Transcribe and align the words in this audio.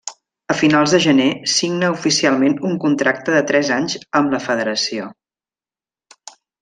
A 0.53 0.53
finals 0.59 0.93
de 0.95 0.99
gener, 1.03 1.27
signa 1.55 1.91
oficialment 1.97 2.57
un 2.69 2.73
contracte 2.85 3.35
de 3.35 3.43
tres 3.53 3.69
anys 3.79 3.99
amb 4.21 4.35
la 4.37 4.41
federació. 4.47 5.11